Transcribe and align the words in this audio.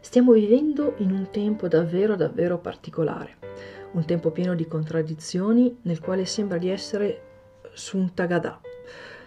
Stiamo 0.00 0.32
vivendo 0.32 0.94
in 0.98 1.10
un 1.10 1.30
tempo 1.30 1.68
davvero 1.68 2.16
davvero 2.16 2.58
particolare, 2.58 3.36
un 3.92 4.04
tempo 4.04 4.30
pieno 4.30 4.54
di 4.54 4.66
contraddizioni 4.66 5.78
nel 5.82 6.00
quale 6.00 6.24
sembra 6.24 6.58
di 6.58 6.68
essere 6.68 7.22
su 7.72 7.98
un 7.98 8.14
tagadà. 8.14 8.60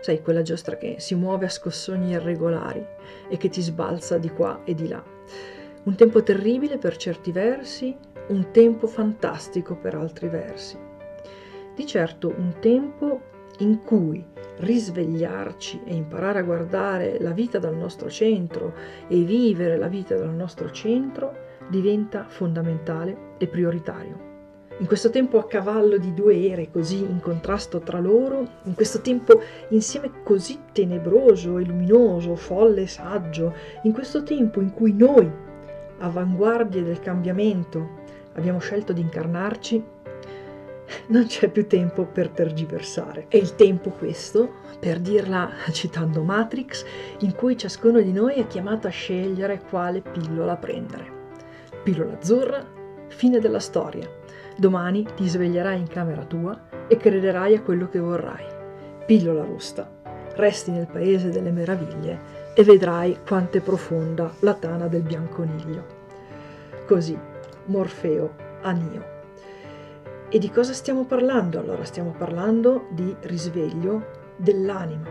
Sai, 0.00 0.20
quella 0.20 0.42
giostra 0.42 0.76
che 0.76 0.96
si 0.98 1.14
muove 1.14 1.46
a 1.46 1.50
scossoni 1.50 2.10
irregolari 2.10 2.84
e 3.28 3.36
che 3.36 3.48
ti 3.48 3.62
sbalza 3.62 4.18
di 4.18 4.28
qua 4.30 4.62
e 4.64 4.74
di 4.74 4.88
là. 4.88 5.02
Un 5.84 5.94
tempo 5.94 6.22
terribile 6.22 6.76
per 6.78 6.96
certi 6.96 7.32
versi, 7.32 7.96
un 8.28 8.50
tempo 8.50 8.86
fantastico 8.86 9.76
per 9.76 9.94
altri 9.94 10.28
versi. 10.28 10.76
Di 11.74 11.86
certo 11.86 12.34
un 12.36 12.56
tempo 12.60 13.20
in 13.58 13.82
cui 13.82 14.24
risvegliarci 14.56 15.82
e 15.84 15.94
imparare 15.94 16.40
a 16.40 16.42
guardare 16.42 17.18
la 17.20 17.32
vita 17.32 17.58
dal 17.58 17.76
nostro 17.76 18.08
centro 18.08 18.74
e 19.08 19.22
vivere 19.22 19.76
la 19.76 19.88
vita 19.88 20.16
dal 20.16 20.34
nostro 20.34 20.70
centro 20.70 21.42
diventa 21.68 22.24
fondamentale 22.28 23.34
e 23.38 23.46
prioritario. 23.46 24.32
In 24.78 24.86
questo 24.86 25.08
tempo 25.10 25.38
a 25.38 25.46
cavallo 25.46 25.98
di 25.98 26.12
due 26.14 26.48
ere 26.48 26.68
così 26.68 26.98
in 26.98 27.20
contrasto 27.20 27.78
tra 27.78 28.00
loro, 28.00 28.44
in 28.64 28.74
questo 28.74 29.00
tempo 29.00 29.40
insieme 29.68 30.10
così 30.24 30.58
tenebroso 30.72 31.58
e 31.58 31.64
luminoso, 31.64 32.34
folle 32.34 32.82
e 32.82 32.86
saggio, 32.88 33.54
in 33.84 33.92
questo 33.92 34.24
tempo 34.24 34.60
in 34.60 34.72
cui 34.72 34.92
noi, 34.92 35.30
avanguardie 35.98 36.82
del 36.82 36.98
cambiamento, 36.98 38.02
abbiamo 38.32 38.58
scelto 38.58 38.92
di 38.92 39.00
incarnarci, 39.00 39.84
non 41.08 41.26
c'è 41.26 41.48
più 41.48 41.66
tempo 41.66 42.04
per 42.04 42.28
tergiversare. 42.28 43.26
È 43.28 43.36
il 43.36 43.54
tempo 43.54 43.90
questo, 43.90 44.62
per 44.78 45.00
dirla 45.00 45.50
citando 45.72 46.22
Matrix, 46.22 46.84
in 47.20 47.34
cui 47.34 47.56
ciascuno 47.56 48.00
di 48.00 48.12
noi 48.12 48.34
è 48.34 48.46
chiamato 48.46 48.86
a 48.86 48.90
scegliere 48.90 49.62
quale 49.68 50.00
pillola 50.00 50.56
prendere. 50.56 51.12
Pillola 51.82 52.14
azzurra, 52.14 52.64
fine 53.08 53.40
della 53.40 53.60
storia. 53.60 54.08
Domani 54.56 55.06
ti 55.16 55.26
sveglierai 55.28 55.78
in 55.78 55.88
camera 55.88 56.24
tua 56.24 56.68
e 56.86 56.96
crederai 56.96 57.54
a 57.54 57.62
quello 57.62 57.88
che 57.88 57.98
vorrai. 57.98 58.44
Pillola 59.06 59.44
rossa, 59.44 59.90
resti 60.36 60.70
nel 60.70 60.86
paese 60.86 61.30
delle 61.30 61.50
meraviglie 61.50 62.42
e 62.54 62.62
vedrai 62.62 63.18
quanto 63.26 63.58
è 63.58 63.60
profonda 63.60 64.32
la 64.40 64.54
tana 64.54 64.86
del 64.86 65.02
bianconiglio. 65.02 65.84
Così, 66.86 67.18
Morfeo 67.66 68.34
a 68.62 68.70
Nio. 68.70 69.13
E 70.28 70.38
di 70.38 70.50
cosa 70.50 70.72
stiamo 70.72 71.04
parlando? 71.04 71.58
Allora 71.58 71.84
stiamo 71.84 72.14
parlando 72.16 72.88
di 72.90 73.14
risveglio 73.22 74.32
dell'anima. 74.36 75.06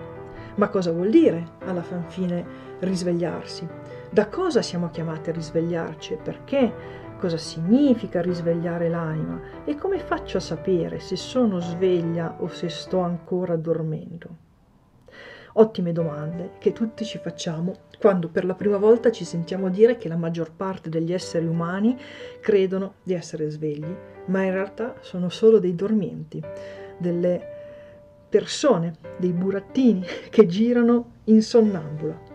Ma 0.55 0.69
cosa 0.69 0.91
vuol 0.91 1.09
dire 1.09 1.53
alla 1.65 1.81
fin 1.81 2.03
fine 2.07 2.45
risvegliarsi? 2.79 3.67
Da 4.09 4.27
cosa 4.27 4.61
siamo 4.61 4.89
chiamati 4.89 5.29
a 5.29 5.33
risvegliarci 5.33 6.17
perché? 6.21 7.01
Cosa 7.17 7.37
significa 7.37 8.21
risvegliare 8.21 8.89
l'anima? 8.89 9.39
E 9.63 9.75
come 9.75 9.99
faccio 9.99 10.37
a 10.37 10.41
sapere 10.41 10.99
se 10.99 11.15
sono 11.15 11.59
sveglia 11.59 12.35
o 12.39 12.49
se 12.49 12.69
sto 12.69 12.99
ancora 12.99 13.55
dormendo? 13.55 14.42
Ottime 15.53 15.91
domande 15.91 16.51
che 16.57 16.71
tutti 16.71 17.05
ci 17.05 17.19
facciamo 17.19 17.75
quando 17.99 18.27
per 18.27 18.43
la 18.43 18.55
prima 18.55 18.77
volta 18.77 19.11
ci 19.11 19.23
sentiamo 19.23 19.69
dire 19.69 19.97
che 19.97 20.07
la 20.07 20.17
maggior 20.17 20.51
parte 20.51 20.89
degli 20.89 21.13
esseri 21.13 21.45
umani 21.45 21.97
credono 22.41 22.95
di 23.03 23.13
essere 23.13 23.49
svegli 23.49 23.95
ma 24.25 24.43
in 24.43 24.51
realtà 24.51 24.95
sono 25.01 25.29
solo 25.29 25.59
dei 25.59 25.75
dormienti, 25.75 26.41
delle 26.97 27.41
persone, 28.29 28.95
dei 29.17 29.31
burattini 29.31 30.03
che 30.29 30.45
girano 30.45 31.11
in 31.25 31.41
sonnambula. 31.41 32.31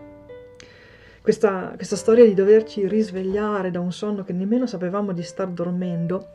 Questa, 1.21 1.73
questa, 1.75 1.95
storia 1.95 2.25
di 2.25 2.33
doverci 2.33 2.87
risvegliare 2.87 3.69
da 3.69 3.79
un 3.79 3.91
sonno 3.91 4.23
che 4.23 4.33
nemmeno 4.33 4.65
sapevamo 4.65 5.11
di 5.11 5.21
star 5.21 5.49
dormendo 5.49 6.29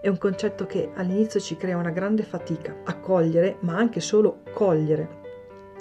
è 0.00 0.08
un 0.08 0.16
concetto 0.16 0.64
che 0.64 0.90
all'inizio 0.94 1.40
ci 1.40 1.56
crea 1.56 1.76
una 1.76 1.90
grande 1.90 2.22
fatica 2.22 2.76
a 2.84 2.96
cogliere, 2.98 3.56
ma 3.60 3.76
anche 3.76 4.00
solo 4.00 4.42
cogliere. 4.52 5.26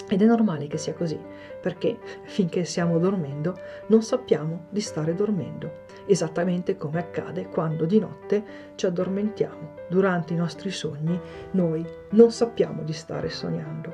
Ed 0.10 0.22
è 0.22 0.26
normale 0.26 0.68
che 0.68 0.78
sia 0.78 0.94
così, 0.94 1.20
perché 1.62 1.98
finché 2.24 2.64
stiamo 2.64 2.98
dormendo 2.98 3.58
non 3.88 4.02
sappiamo 4.02 4.66
di 4.70 4.82
stare 4.82 5.14
dormendo 5.14 5.86
esattamente 6.08 6.78
come 6.78 7.00
accade 7.00 7.48
quando 7.48 7.86
di 7.86 8.00
notte 8.00 8.44
ci 8.76 8.86
addormentiamo. 8.86 9.76
Durante 9.90 10.34
i 10.34 10.38
nostri 10.38 10.72
sogni 10.72 11.20
noi 11.52 11.86
non 12.12 12.32
sappiamo 12.32 12.84
di 12.84 12.94
stare 12.94 13.30
sognando. 13.30 13.94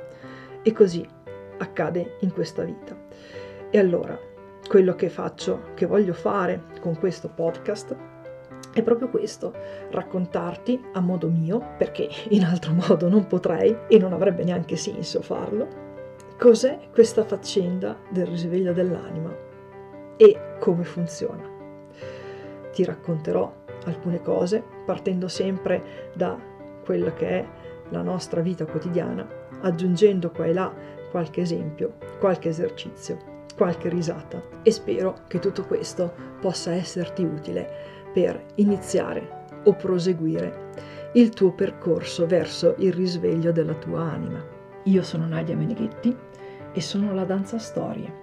E 0.61 0.71
così 0.71 1.05
accade 1.57 2.17
in 2.21 2.31
questa 2.31 2.63
vita. 2.63 2.95
E 3.69 3.77
allora, 3.77 4.17
quello 4.67 4.95
che 4.95 5.09
faccio, 5.09 5.71
che 5.73 5.85
voglio 5.85 6.13
fare 6.13 6.63
con 6.79 6.97
questo 6.97 7.29
podcast, 7.29 7.95
è 8.71 8.81
proprio 8.81 9.09
questo, 9.09 9.53
raccontarti 9.91 10.79
a 10.93 10.99
modo 10.99 11.29
mio, 11.29 11.73
perché 11.77 12.07
in 12.29 12.43
altro 12.43 12.73
modo 12.73 13.09
non 13.09 13.27
potrei 13.27 13.75
e 13.87 13.97
non 13.97 14.13
avrebbe 14.13 14.43
neanche 14.43 14.77
senso 14.77 15.21
farlo, 15.21 15.91
cos'è 16.43 16.89
questa 16.91 17.23
faccenda 17.23 17.97
del 18.09 18.27
risveglio 18.27 18.73
dell'anima 18.73 19.33
e 20.17 20.57
come 20.59 20.83
funziona 20.83 21.49
ti 22.73 22.83
racconterò 22.83 23.49
alcune 23.85 24.21
cose 24.21 24.61
partendo 24.85 25.29
sempre 25.29 26.11
da 26.13 26.37
quella 26.83 27.13
che 27.13 27.27
è 27.29 27.47
la 27.91 28.01
nostra 28.01 28.41
vita 28.41 28.65
quotidiana, 28.65 29.25
aggiungendo 29.61 30.31
qua 30.31 30.43
e 30.43 30.53
là 30.53 30.73
qualche 31.11 31.39
esempio, 31.39 31.93
qualche 32.19 32.49
esercizio, 32.49 33.45
qualche 33.55 33.87
risata 33.87 34.43
e 34.63 34.71
spero 34.71 35.19
che 35.27 35.39
tutto 35.39 35.63
questo 35.63 36.13
possa 36.41 36.73
esserti 36.73 37.23
utile 37.23 38.09
per 38.11 38.43
iniziare 38.55 39.45
o 39.63 39.73
proseguire 39.75 40.71
il 41.13 41.29
tuo 41.29 41.53
percorso 41.53 42.25
verso 42.25 42.75
il 42.79 42.91
risveglio 42.91 43.53
della 43.53 43.75
tua 43.75 44.01
anima. 44.01 44.43
Io 44.83 45.03
sono 45.03 45.25
Nadia 45.25 45.55
Meneghetti 45.55 46.31
e 46.73 46.81
sono 46.81 47.13
la 47.13 47.23
Danza 47.23 47.57
Storie. 47.57 48.21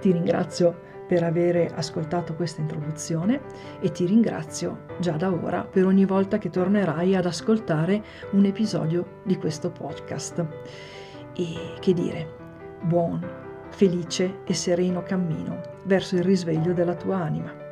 Ti 0.00 0.12
ringrazio 0.12 0.92
per 1.06 1.22
aver 1.22 1.72
ascoltato 1.74 2.34
questa 2.34 2.60
introduzione 2.60 3.40
e 3.80 3.90
ti 3.90 4.06
ringrazio 4.06 4.86
già 4.98 5.12
da 5.12 5.32
ora 5.32 5.64
per 5.64 5.86
ogni 5.86 6.04
volta 6.04 6.38
che 6.38 6.50
tornerai 6.50 7.14
ad 7.14 7.26
ascoltare 7.26 8.02
un 8.32 8.44
episodio 8.44 9.20
di 9.24 9.36
questo 9.36 9.70
podcast. 9.70 10.44
E 11.34 11.74
che 11.80 11.92
dire, 11.92 12.28
buon, 12.82 13.26
felice 13.70 14.40
e 14.44 14.54
sereno 14.54 15.02
cammino 15.02 15.60
verso 15.84 16.16
il 16.16 16.22
risveglio 16.22 16.72
della 16.72 16.94
tua 16.94 17.16
anima. 17.16 17.63